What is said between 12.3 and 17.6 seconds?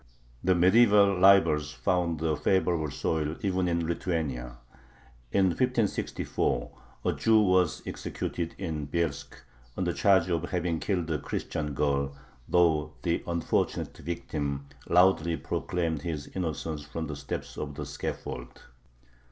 though the unfortunate victim loudly proclaimed his innocence from the steps